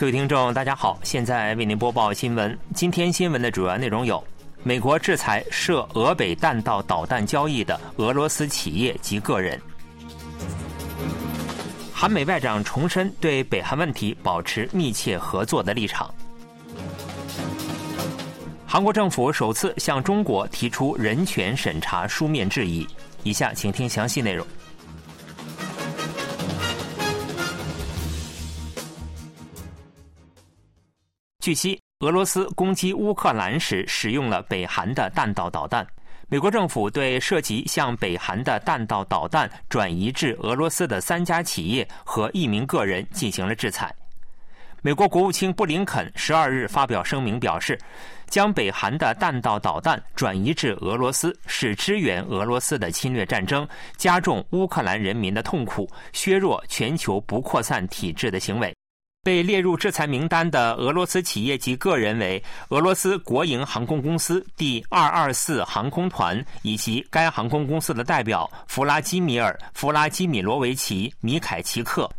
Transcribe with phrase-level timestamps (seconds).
[0.00, 2.58] 各位听众，大家好，现在为您播报新闻。
[2.74, 4.24] 今天新闻的主要内容有：
[4.62, 9.58] 美国制裁涉俄北弹道导弹交易的俄罗斯企业及个人；
[11.92, 16.06] 韩美外长重申对北韩问题保持密切合作的立场；
[18.66, 22.88] 韩国政府首次向中国提出人权审查书面质疑。
[23.22, 24.46] 以下请听详细内容。
[31.50, 35.84] 据悉，俄罗斯攻击乌克兰时使用了北韩的弹道导弹。
[36.28, 43.92] 美国政府对涉及向北韩的弹道导弹转移至俄罗斯的三家企业和一名个人进行了制裁。
[44.80, 47.76] 美国国务卿布林肯十二日发表声明表示，
[48.28, 58.72] 将北韩的弹道导弹转移至俄罗斯是支援俄罗斯的侵略战争、加重乌克兰人民的痛苦、削弱全球不扩散体制的行为。
[59.22, 72.10] 被列入制裁名单的俄罗斯企业及个人为俄罗斯国营航空公司第二二四航空团以及该航空公司的代表弗拉基米尔·弗拉基米罗维奇·米凯奇克、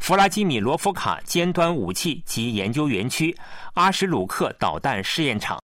[0.00, 3.36] 弗拉基米罗夫卡尖端武器及研究园区、
[3.74, 5.60] 阿什鲁克导弹试验场。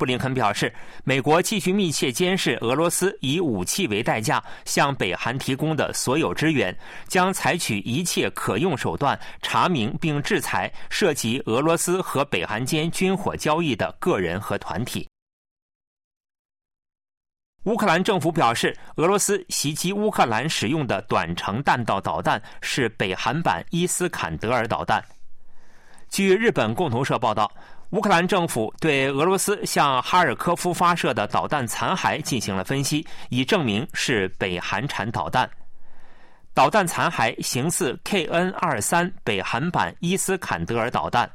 [0.00, 0.72] 布林肯表示，
[1.04, 6.74] 美国继续密切监视俄罗斯以武器为代价向北韩提供的所有支援，
[7.06, 15.06] 将采取一切可用手段查明并制裁涉及俄罗斯和北韩间军火交易的个人和团体。
[17.64, 25.04] 乌克兰政府表示，俄罗斯袭击乌克兰使用的短程弹道导弹是北韩版伊斯坎德尔导弹。
[26.08, 27.52] 据日本共同社报道。
[27.90, 35.48] 乌克兰政府对俄罗斯向哈尔科夫发射的导弹残骸进行了分析，以证明是北韩产导弹。
[36.54, 41.28] 导弹残骸形似 KN 二三北韩版伊斯坎德尔导弹，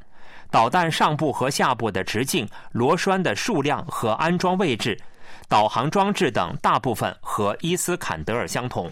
[0.50, 4.98] 导弹上部和下部的直径、螺栓的数量和安装位置、
[5.48, 8.90] 导航装置等大部分和伊斯坎德尔相同。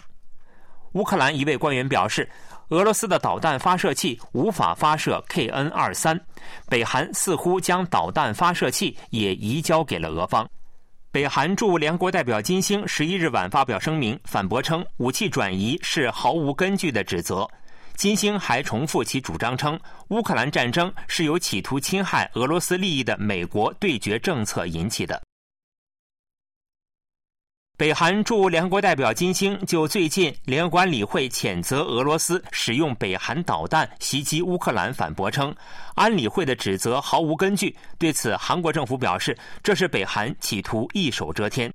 [0.91, 2.29] 乌克兰一位官员表示。
[2.69, 6.19] 俄罗斯的导弹发射器无法发射 KN 二三，
[6.67, 10.49] 北韩似乎将导弹发射器也移交给了俄方。
[11.11, 17.47] 北韩驻联国代表金星十一日晚发表声明，反驳称武器转移是毫无根据的指责。
[17.95, 25.21] 金星还重复其主张称，乌克兰战争是由企图侵害俄罗斯利益的美国对决政策引起的。
[27.77, 35.53] 北韩驻联合国代表金星就最近联合国安理会谴责俄罗斯使用北韩导弹袭击乌克兰反驳称，
[35.93, 37.75] 安理会的指责毫无根据。
[37.97, 41.69] 对此，韩国政府表示，这是北韩企图一手遮天。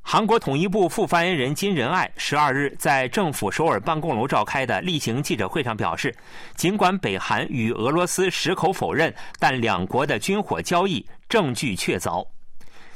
[0.00, 6.14] 韩国统一部副发言人金仁爱十二日在政府首尔办公楼召开的例行记者会上表示，
[6.56, 12.26] 尽管北韩与俄罗斯矢口否认，但两国的军火交易证据确凿。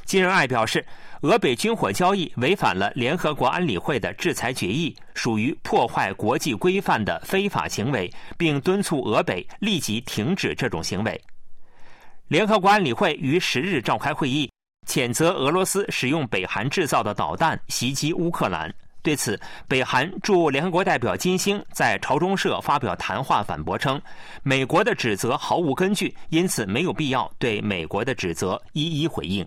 [0.08, 0.84] 金仁爱表示。
[1.22, 11.20] 俄北军火交易违反了联合国安理会的制裁决议，属于破坏国际规范的非法行为，并敦促俄北立即停止这种行为。
[12.28, 14.48] 联合国安理会于十日召开会议，
[14.86, 18.72] 谴责俄罗斯使用北韩制造的导弹袭击乌克兰。
[19.02, 19.36] 对此，
[19.66, 24.00] 北韩驻联合国代表金星在朝中社发表谈话，反驳称，
[24.44, 29.44] 美国的指责毫无根据，因此没有必要对美国的指责一一回应。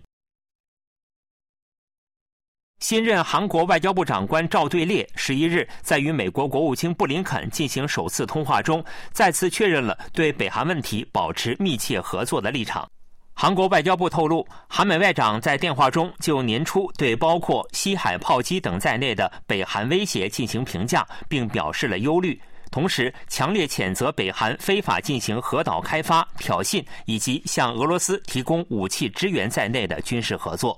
[2.82, 12.90] 新任韩国外交部长官赵对列十一日在与美国国务卿布林肯进行首次通话中，再次确认了对北韩问题保持密切合作的立场。
[13.36, 22.40] 韩国外交部透露，韩美外长在电话中就年初对包括西海炮击等在内的北韩威胁进行评价，并表示了忧虑，
[22.72, 30.76] 同时强烈谴责北韩非法进行核岛开发、挑衅以及向俄罗斯提供武器支援在内的军事合作。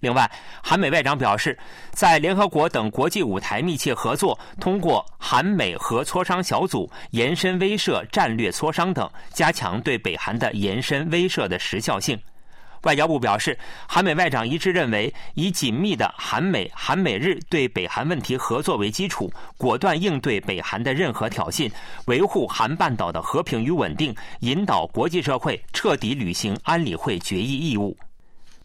[0.00, 0.30] 另外，
[0.62, 1.58] 韩美外长表示，
[1.92, 12.18] 在联合国等国际舞台密切合作，通过韩美核磋商小组延伸威慑战略磋商等，加强对北韩的延伸威慑的时效性。
[12.82, 13.58] 外交部表示，
[13.88, 21.72] 韩美外长一致认为，以紧密的韩美韩美日对北韩问题合作为基础，果断应对北韩的任何挑衅，
[22.04, 27.96] 维护韩半岛的和平与稳定，引导国际社会彻底履行安理会决议义务。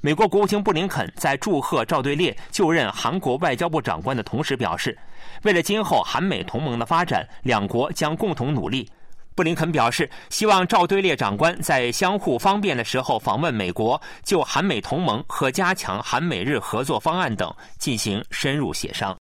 [0.01, 4.97] 美国国务卿布林肯在祝贺赵对列就任韩国外交部长官的同时表示，
[5.43, 8.89] 为了今后韩美同盟的发展，两国将共同努力。
[9.35, 19.13] 布林肯表示，希望赵对列长官在相互方便的时候访问美国，就韩美同盟和加强韩美日合作方案等进行深入协商。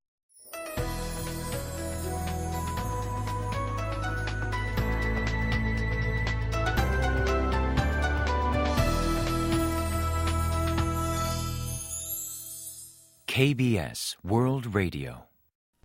[13.39, 15.15] KBS World Radio，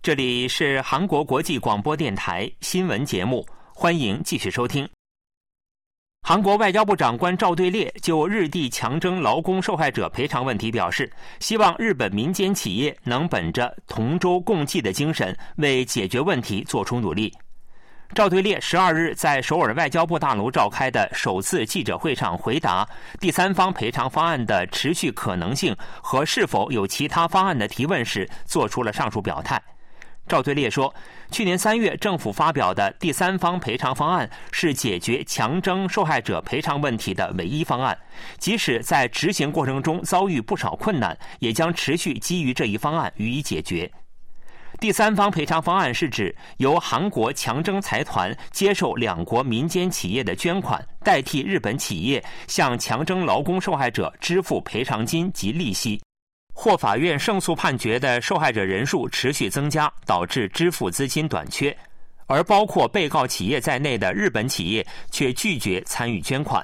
[0.02, 4.88] 这里是韩国国际广播电台新闻节目，欢迎继续收听。
[6.22, 11.08] 韩国外交部长官赵对烈就日地强征劳工受害者赔偿问题表示，
[11.38, 17.32] 希望日本民间企业能本着同舟共济的精神，为解决问题做出努力。
[18.12, 22.86] 赵对列十二日在首尔外交部大楼召开的首次记者会上回答
[23.18, 29.60] 第三方赔偿方案的持续可能性和是否有其他方案的提问时，做出了上述表态。
[30.28, 30.94] 赵对列说，
[31.30, 37.98] 去年三月政府发表的第三方赔偿方案是解决强征受害者赔偿问题的唯一方案，
[38.38, 43.90] 即使在执行过程中遭遇不少困难，也将持续基于这一方案予以解决。
[44.84, 55.98] 第三方赔偿方案是指由韩国强征财团接受两国民间企业的捐款，代替日本企业向强征劳工受害者支付赔偿金及利息。
[56.52, 61.74] 或法院胜诉判决的受害者人数持续增加，导致支付资金短缺，
[62.26, 66.62] 而包括被告企业在内的日本企业却拒绝参与捐款。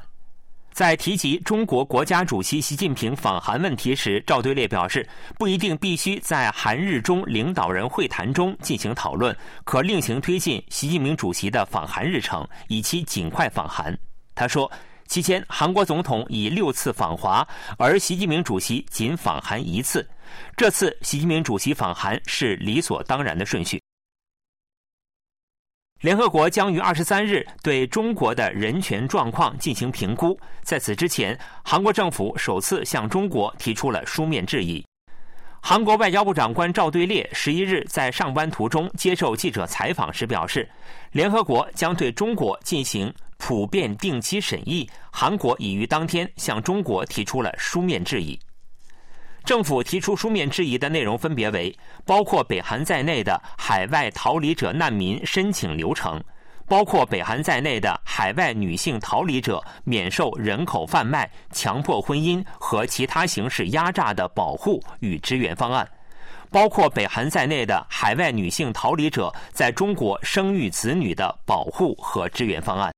[0.80, 5.06] 在提及中国国家主席习近平访韩问题时，赵对烈表示，
[5.36, 13.94] 不一定必须在韩日中领导人会谈中进行讨论，可另行推进习近平主席的访韩日程，以期尽快访韩。
[14.34, 14.72] 他说，
[15.06, 17.46] 期间韩国总统已六次访华，
[17.76, 20.08] 而习近平主席仅访韩一次，
[20.56, 23.78] 这次习近平主席访韩是理所当然的顺序。
[26.00, 30.38] 联合国将于二十三日对中国的人权状况进行评估。
[30.62, 34.82] 在此之前，韩国政府首次向中国提出了书面质疑。
[35.60, 40.66] 韩国外交部长官赵对烈十一日在上班途中接受记者采访时表示，
[41.12, 44.88] 联合国将对中国进行普遍定期审议。
[45.12, 48.40] 韩国已于当天向中国提出了书面质疑。
[49.50, 51.76] 政府提出书面质疑的内容分别为：
[52.06, 56.20] 包括北韩在内的海外逃离者难民申请流程；
[56.68, 65.84] 包括北韩在内的海外女性逃离者免受人口贩卖、强迫婚姻和其他形式压榨的保护与支援方案；
[66.48, 72.94] 包括北韩在内的海外女性逃离者在中国生育子女的保护和支援方案。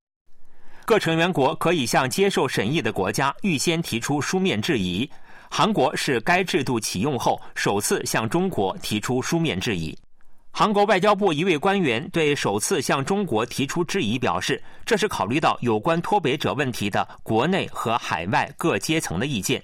[0.85, 5.09] 各成员国可以向接受审议的国家预先提出书面质疑。
[5.55, 9.95] 韩国是该制度启用后首次向中国提出书面质疑。
[10.49, 19.63] 韩国外交部一位官员对首次向中国提出质疑表示，这是考虑到有关脱北者问题的国内和海外各阶层的意见。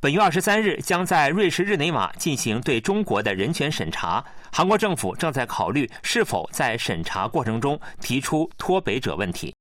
[0.00, 9.54] 本月二十三日将在瑞士日内瓦进行对中国的人权审查，韩国政府正在考虑是否在审查过程中提出脱北者问题。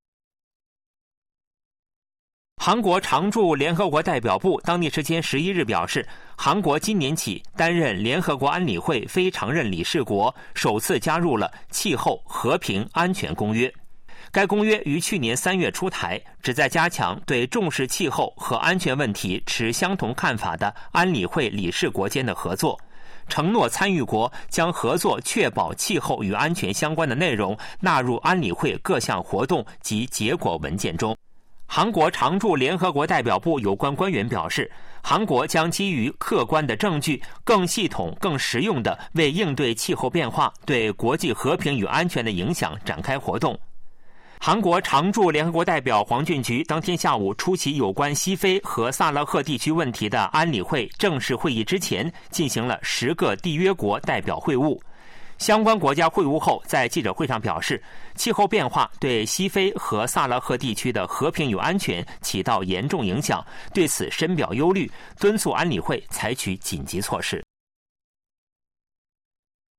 [2.65, 6.07] 韩国常驻联合国代表部当地时间十一日表示，
[6.37, 13.69] 韩国今年起担任联合国安理会非常任理事国，首次加入了气候和平安全公约。
[14.31, 22.79] 该公约于去年三月出台，旨在加强对重视气候和安全问题持相同看法的安理会理事国间的合作，
[23.27, 31.13] 承诺参与国将合作确保气候与安全相关的内容纳入安理会各项活动及结果文件中。
[31.75, 43.59] 韩国常驻联合国代表部有关官员表示，韩国将基于客观的证据，更系统、更实用的为应对气候变化对国际和平与安全的影响展开活动。
[44.39, 54.79] 韩国常驻联合国代表黄俊菊当天下午出席有关西非和萨勒赫地区问题的安理会正式会议之前，进行了十个缔约国代表会晤。
[55.43, 57.83] 相关国家会晤后，在记者会上表示，
[58.15, 67.43] 气候变化对西非和萨拉赫地区的和平与安全起到严重影响，对此深表忧虑，敦促安理会采取紧急措施。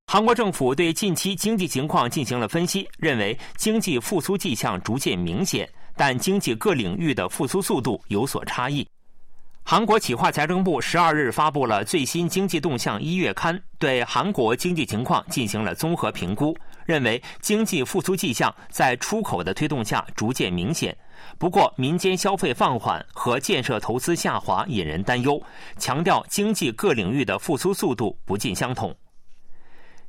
[0.06, 5.66] 韩国政府对近期经济情况进行了分析，认为经济复苏迹象逐渐明显，
[5.96, 8.86] 但经济各领域的复苏速度有所差异。
[9.66, 16.54] 韩国企划财政部十二日发布了最新经济动向一月刊，对韩国经济情况进行了综合评估，
[16.84, 20.94] 认为经济复苏迹象在出口的推动下逐渐明显。
[21.38, 25.42] 不过，民间消费放缓和建设投资下滑引人担忧，
[25.78, 28.94] 强调经济各领域的复苏速度不尽相同。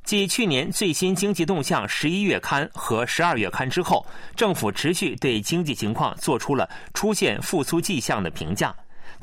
[0.04, 4.04] 继去年最新经济动向十一月刊和十二月刊之后，
[4.36, 8.72] 政府持续对经济情况做出了出现复苏迹象的评价。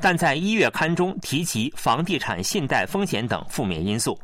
[0.00, 4.18] 但在一月刊中提及房地产信贷风险等负面因素。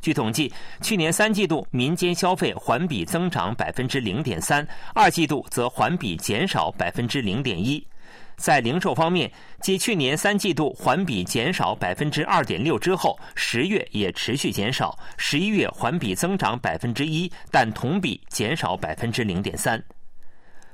[0.00, 7.86] 据统计，去年三季度民间消费环比增长百分之零点三，二季度则环比减少百分之零点一。
[8.36, 19.80] 在零售方面，继去年三季度环比减少百分之二点六之后，十月也持续减少，十一月环比增长百分之一，但同比减少百分之零点三。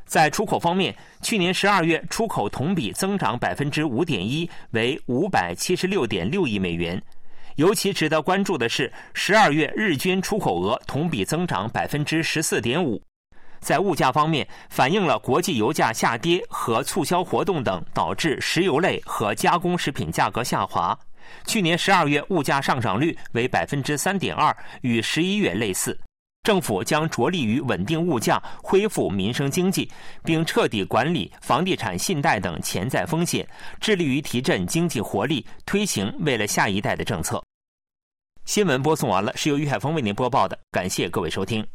[0.08, 7.00] 在出口方面，去年十二月出口同比增长百分之五点一，为五百七十六点六亿美元。
[7.56, 13.00] 尤其值得关注的是，十二月日均出口额同比增长百分之十四点五。
[13.60, 20.98] 在物价方面，反映了国际油价下跌和促销活动等导致石油类和加工食品价格下滑。
[21.46, 25.98] 去年十二月物价上涨率为百分之三点二，与十一月类似。
[26.42, 29.90] 政府将着力于稳定物价、恢复民生经济，
[30.24, 33.46] 并彻底管理房地产信贷等潜在风险，
[33.80, 37.42] 致力于提振经济活力，推行为了下一代的政策。
[38.46, 41.68] 新闻播送完了，是由于海峰为您播报的，感谢各位收听。